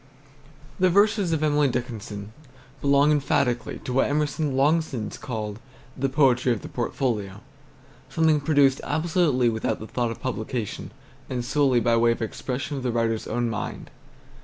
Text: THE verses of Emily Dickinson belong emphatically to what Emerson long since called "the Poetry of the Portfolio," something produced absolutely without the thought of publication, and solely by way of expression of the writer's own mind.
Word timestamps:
THE 0.79 0.89
verses 0.89 1.31
of 1.31 1.43
Emily 1.43 1.67
Dickinson 1.67 2.33
belong 2.81 3.11
emphatically 3.11 3.77
to 3.83 3.93
what 3.93 4.09
Emerson 4.09 4.57
long 4.57 4.81
since 4.81 5.15
called 5.15 5.59
"the 5.95 6.09
Poetry 6.09 6.51
of 6.51 6.63
the 6.63 6.69
Portfolio," 6.69 7.41
something 8.09 8.41
produced 8.41 8.81
absolutely 8.83 9.47
without 9.47 9.77
the 9.79 9.85
thought 9.85 10.09
of 10.09 10.19
publication, 10.19 10.91
and 11.29 11.45
solely 11.45 11.79
by 11.81 11.97
way 11.97 12.11
of 12.13 12.21
expression 12.23 12.77
of 12.77 12.81
the 12.81 12.91
writer's 12.91 13.27
own 13.27 13.47
mind. 13.47 13.91